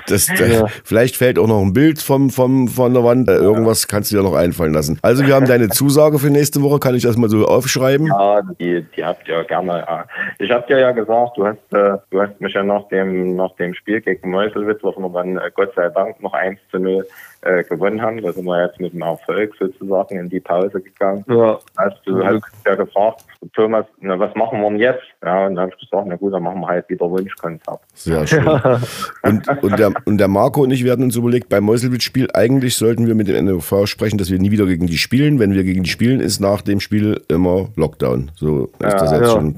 [0.08, 0.68] Das, das, ja.
[0.84, 3.28] Vielleicht fällt auch noch ein Bild vom, vom, von der Wand.
[3.28, 5.00] Irgendwas kannst du dir noch einfallen lassen.
[5.02, 6.80] Also wir haben deine Zusage für nächste Woche.
[6.80, 8.12] Kann ich das mal so aufschreiben?
[8.18, 10.06] Ja, die, die habt ihr gerne.
[10.40, 13.54] Ich hab dir ja gesagt, du hast, äh, du hast mich ja nach dem, nach
[13.56, 17.06] dem Spiel gegen Meuselwitz, was wir dann äh, Gott sei Dank noch 1 zu 0
[17.42, 18.22] äh, gewonnen haben.
[18.22, 21.24] Da sind wir jetzt mit einem Erfolg sozusagen in die Pause gegangen.
[21.28, 21.60] Ja.
[21.78, 25.04] Hast du hast ja gefragt, Thomas, na, was machen wir denn jetzt?
[25.24, 27.80] Ja, und dann habe ich gesagt, na gut, dann machen wir halt wieder Wunschkonzert.
[27.94, 28.48] Sehr schön.
[29.24, 33.08] und, und, der, und der Marco und ich werden uns überlegt, beim Meuselwitz-Spiel, eigentlich sollten
[33.08, 35.40] wir mit dem NOV sprechen, dass wir nie wieder gegen die spielen.
[35.40, 38.32] Wenn wir gegen die spielen, ist nach dem Spiel immer Lockdown.
[38.36, 39.32] So ist ja, das jetzt ja.
[39.32, 39.56] schon.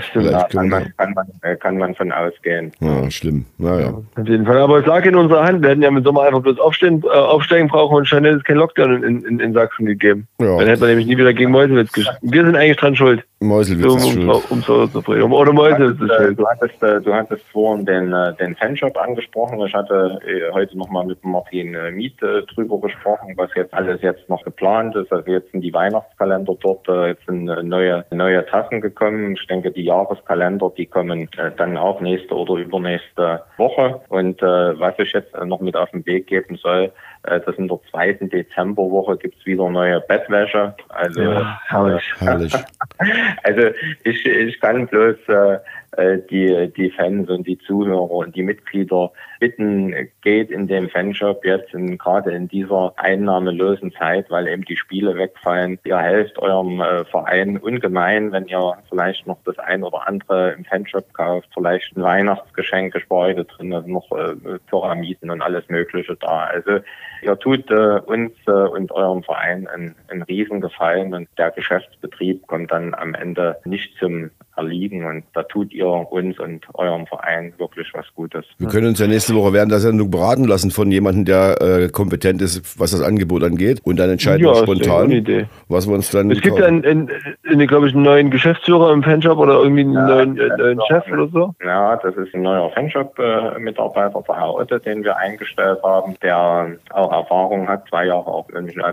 [0.00, 0.30] Stimmt.
[0.30, 2.72] Ja, kann, man, kann, man, äh, kann man von ausgehen.
[2.80, 3.46] Ja, schlimm.
[3.58, 3.94] Naja.
[4.16, 4.58] Auf jeden Fall.
[4.58, 5.62] Aber es lag in unserer Hand.
[5.62, 8.44] Wir hätten ja im Sommer einfach bloß aufstehen, äh, aufsteigen brauchen und schon hätte es
[8.44, 10.26] keinen Lockdown in, in, in Sachsen gegeben.
[10.40, 10.56] Ja.
[10.58, 12.18] Dann hätte man nämlich nie wieder gegen Meuselwitz gespielt.
[12.22, 13.24] Wir sind eigentlich dran schuld.
[13.42, 14.28] Um, ist schuld.
[14.28, 15.32] Um, um so zu bringen.
[15.32, 16.38] Oder Meuselwitz ist schuld.
[16.38, 19.58] Du hattest, äh, du hattest vorhin den, äh, den Fanshop angesprochen.
[19.66, 24.44] Ich hatte äh, heute nochmal mit Martin Miet drüber gesprochen, was jetzt alles jetzt noch
[24.44, 25.10] geplant ist.
[25.10, 29.36] Also jetzt sind die Weihnachtskalender dort, jetzt sind neue, neue Tassen gekommen.
[29.40, 34.02] Ich denke, die Jahreskalender, die kommen dann auch nächste oder übernächste Woche.
[34.10, 37.78] Und was ich jetzt noch mit auf den Weg geben soll, äh, das in der
[37.90, 40.74] zweiten Dezemberwoche gibt's wieder neue Bettwäsche.
[40.88, 42.54] Also ja, herrlich, herrlich.
[43.42, 43.70] Also
[44.04, 45.58] ich, ich kann bloß äh,
[45.96, 51.44] äh, die, die Fans und die Zuhörer und die Mitglieder bitten, geht in den Fanshop
[51.44, 55.78] jetzt in, gerade in dieser einnahmelosen Zeit, weil eben die Spiele wegfallen.
[55.84, 60.64] Ihr helft eurem äh, Verein ungemein, wenn ihr vielleicht noch das ein oder andere im
[60.64, 66.44] Fanshop kauft, vielleicht ein Weihnachtsgeschenk, Gebäude drin, also noch äh, Pyramiden und alles Mögliche da.
[66.44, 66.80] Also
[67.22, 72.70] ihr tut äh, uns äh, und eurem Verein einen, einen Riesengefallen und der Geschäftsbetrieb kommt
[72.70, 77.88] dann am Ende nicht zum Erliegen und da tut ihr uns und eurem Verein wirklich
[77.94, 78.44] was Gutes.
[78.58, 81.88] Wir können uns ja nächste Woche während der Sendung beraten lassen von jemandem, der äh,
[81.88, 86.10] kompetent ist, was das Angebot angeht und dann entscheiden ja, wir spontan, was wir uns
[86.10, 87.10] dann Es gibt einen, einen,
[87.48, 90.80] einen, glaube ich, einen neuen Geschäftsführer im Fanshop oder irgendwie einen ja, neuen, äh, neuen
[90.88, 91.54] Chef oder so?
[91.64, 97.12] Ja, das ist ein neuer Fanshop-Mitarbeiter, der Herr Otte, den wir eingestellt haben, der auch
[97.12, 98.46] Erfahrung hat, zwei Jahre auch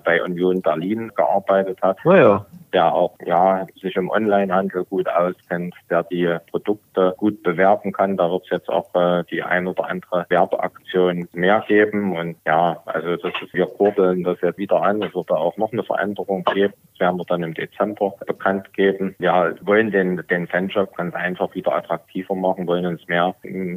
[0.04, 1.98] bei Union Berlin gearbeitet hat.
[2.04, 2.46] Naja.
[2.74, 8.18] Der auch ja sich im Onlinehandel gut auskennt, der die Produkte gut bewerben kann.
[8.18, 12.18] Da wird es jetzt auch äh, die ein oder andere Werbeaktion mehr geben.
[12.18, 15.02] Und ja, also das ist, wir kurbeln das jetzt wieder an.
[15.02, 16.74] Es wird da auch noch eine Veränderung geben.
[16.92, 19.16] Das werden wir dann im Dezember bekannt geben.
[19.20, 23.36] Wir wollen den, den Fanshop ganz einfach wieder attraktiver machen, wollen uns mehr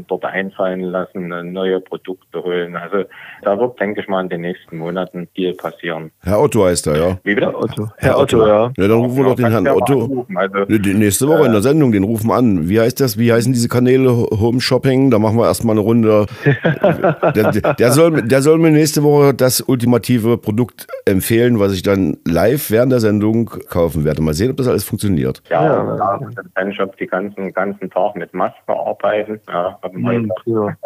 [0.09, 2.77] dort einfallen lassen, neue Produkte holen.
[2.77, 3.05] Also
[3.43, 6.11] da wird, denke ich mal, in den nächsten Monaten viel passieren.
[6.23, 7.19] Herr Otto heißt er, ja.
[7.25, 7.55] Wie bitte?
[7.55, 7.89] Otto.
[7.99, 8.73] Herr Otto, ja.
[8.81, 10.27] Ja, dann rufen wir doch den Herrn Otto.
[10.35, 12.69] Also, Die nächste Woche in der Sendung, den rufen wir an.
[12.69, 13.19] Wie heißt das?
[13.19, 14.11] Wie heißen diese Kanäle?
[14.11, 15.11] Home Shopping?
[15.11, 16.27] Da machen wir erstmal eine Runde.
[17.35, 22.17] der, der, soll, der soll mir nächste Woche das ultimative Produkt empfehlen, was ich dann
[22.27, 24.23] live während der Sendung kaufen werde.
[24.23, 25.43] Mal sehen, ob das alles funktioniert.
[25.51, 25.97] ja, Ja.
[25.97, 26.15] ja.
[26.17, 29.41] und im Fanshop die ganzen, ganzen Tag mit Maske arbeiten.
[29.49, 30.77] Ja, haben wir Hm, prima.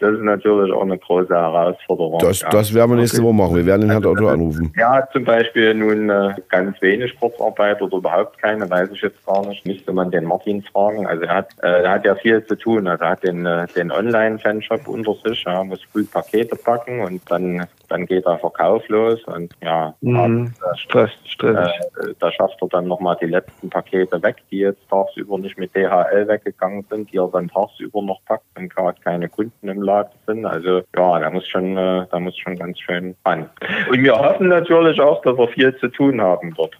[0.00, 2.18] Das ist natürlich auch eine große Herausforderung.
[2.20, 2.50] Das, ja.
[2.50, 3.56] das werden wir nächste Woche machen.
[3.56, 4.72] Wir werden den Herrn Otto anrufen.
[4.76, 9.46] Ja, zum Beispiel nun äh, ganz wenig Kurzarbeit oder überhaupt keine, weiß ich jetzt gar
[9.46, 9.64] nicht.
[9.66, 11.06] Müsste man den Martin fragen.
[11.06, 12.86] Also er hat, äh, er hat ja viel zu tun.
[12.86, 17.20] Also er hat den, äh, den Online-Fanshop unter sich, ja, muss früh Pakete packen und
[17.30, 20.52] dann, dann geht der Verkauf los und ja, Mhm.
[20.76, 21.72] Stress, stressig.
[22.02, 25.74] äh, da schafft er dann nochmal die letzten Pakete weg, die jetzt tagsüber nicht mit
[25.74, 30.12] DHL weggegangen sind, die er dann tagsüber noch packt, wenn gerade keine Kunden im Laden
[30.26, 30.44] sind.
[30.46, 33.48] Also ja, da muss schon, äh, da muss schon ganz schön ran.
[33.90, 36.74] Und wir hoffen natürlich auch, dass wir viel zu tun haben dort.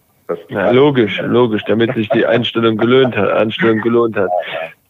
[0.49, 4.31] Ja, logisch, logisch, damit sich die Einstellung gelohnt hat, Anstellung gelohnt hat.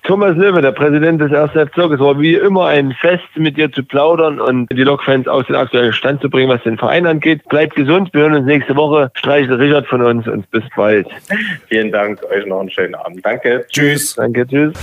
[0.04, 1.52] Thomas Löwe, der Präsident des 1.
[1.52, 5.26] FC Lok, es war wie immer ein Fest, mit dir zu plaudern und die Lokfans
[5.26, 7.42] aus dem aktuellen Stand zu bringen, was den Verein angeht.
[7.48, 9.10] Bleibt gesund, wir hören uns nächste Woche.
[9.14, 11.08] Streichel Richard von uns und bis bald.
[11.68, 13.24] Vielen Dank, euch noch einen schönen Abend.
[13.24, 13.64] Danke.
[13.70, 14.14] Tschüss.
[14.14, 14.74] Danke, tschüss.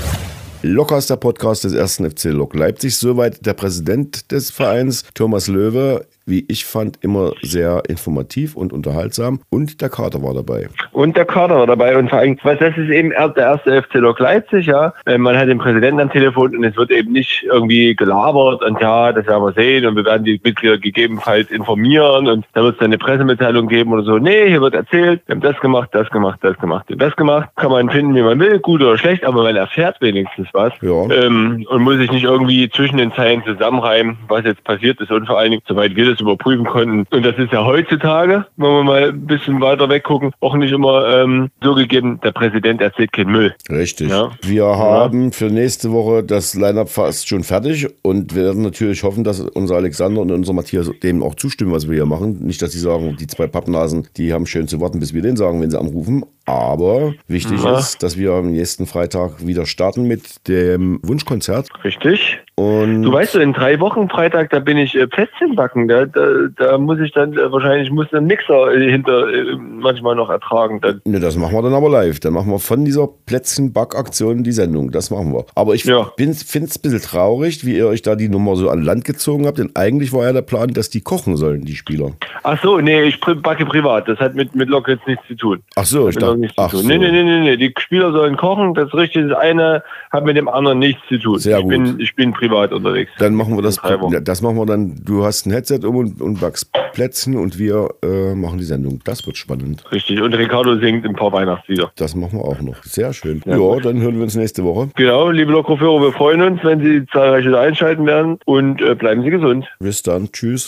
[0.64, 2.98] Locker der Podcast des ersten FC Lok Leipzig.
[2.98, 6.06] Soweit der Präsident des Vereins, Thomas Löwe.
[6.26, 9.42] Wie ich fand, immer sehr informativ und unterhaltsam.
[9.50, 10.70] Und der Kater war dabei.
[10.92, 13.82] Und der Kader war dabei und vor allem, was das ist eben er- der erste
[13.82, 14.94] FC Lok Leipzig, ja.
[15.06, 18.80] Äh, Man hat den Präsidenten am Telefon und es wird eben nicht irgendwie gelabert und
[18.80, 22.74] ja, das werden wir sehen und wir werden die Mitglieder gegebenenfalls informieren und da wird
[22.76, 24.18] es dann eine Pressemitteilung geben oder so.
[24.18, 27.50] Nee, hier wird erzählt, wir haben das gemacht, das gemacht, das gemacht, das gemacht.
[27.56, 30.72] Kann man finden, wie man will, gut oder schlecht, aber man erfährt wenigstens was.
[30.82, 31.10] Ja.
[31.10, 35.26] Ähm, und muss sich nicht irgendwie zwischen den Zeilen zusammenreimen, was jetzt passiert ist und
[35.26, 37.06] vor allen Dingen, soweit wir das überprüfen konnten.
[37.16, 41.08] Und das ist ja heutzutage, wenn wir mal ein bisschen weiter weggucken, auch nicht immer
[41.22, 43.54] ähm, so gegeben, der Präsident erzählt keinen Müll.
[43.70, 44.10] Richtig.
[44.10, 44.32] Ja.
[44.42, 49.24] Wir haben für nächste Woche das Line-Up fast schon fertig und wir werden natürlich hoffen,
[49.24, 52.40] dass unser Alexander und unser Matthias dem auch zustimmen, was wir hier machen.
[52.42, 55.36] Nicht, dass sie sagen, die zwei Pappnasen, die haben schön zu warten, bis wir den
[55.38, 56.24] sagen, wenn sie anrufen.
[56.46, 57.78] Aber wichtig Ja.
[57.78, 61.70] ist, dass wir am nächsten Freitag wieder starten mit dem Wunschkonzert.
[61.84, 62.40] Richtig?
[62.56, 65.88] Und Du weißt, in drei Wochen Freitag, da bin ich äh, Plätzchen backen.
[65.88, 70.16] Da, da, da muss ich dann äh, wahrscheinlich muss einen Mixer äh, hinter äh, manchmal
[70.16, 70.80] noch ertragen.
[70.82, 72.20] Da, Ne, das machen wir dann aber live.
[72.20, 74.92] Dann machen wir von dieser Plätzchen-Back-Aktion die Sendung.
[74.92, 75.46] Das machen wir.
[75.56, 76.12] Aber ich Ja.
[76.18, 79.46] finde es ein bisschen traurig, wie ihr euch da die Nummer so an Land gezogen
[79.48, 79.58] habt.
[79.60, 82.12] Denn eigentlich war ja der Plan, dass die kochen sollen, die Spieler.
[82.44, 84.08] ach so, nee, ich backe privat.
[84.08, 85.60] Das hat mit, mit Lok jetzt nichts zu tun.
[85.76, 86.86] Ach so, ich dachte, ach so.
[86.88, 87.58] Nee, nee, nee, nee, nee.
[87.58, 88.74] Die Spieler sollen kochen.
[88.74, 89.30] Das ist richtig.
[89.30, 91.40] Das eine hat mit dem anderen nichts zu tun.
[91.40, 91.72] Sehr ich, gut.
[91.72, 93.12] Bin, ich bin privat unterwegs.
[93.20, 93.80] Dann machen wir das.
[94.24, 94.96] Das machen wir dann.
[95.04, 99.00] Du hast ein Headset um und, und backst Plätzchen und wir äh, machen die Sendung.
[99.04, 99.84] Das wird spannend.
[99.92, 100.22] Richtig.
[100.22, 101.92] Und Ricardo singt ein paar Weihnachtslieder.
[101.96, 102.84] Das machen wir auch noch.
[102.84, 103.42] Sehr schön.
[103.46, 104.90] Ja, Ja, dann hören wir uns nächste Woche.
[104.96, 109.24] Genau, liebe Lokführer, wir freuen uns, wenn Sie zahlreich wieder einschalten werden und äh, bleiben
[109.24, 109.66] Sie gesund.
[109.80, 110.32] Bis dann.
[110.32, 110.68] Tschüss.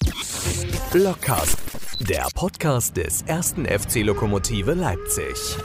[0.92, 1.58] Blockcast,
[2.08, 5.58] der Podcast des ersten FC Lokomotive Leipzig.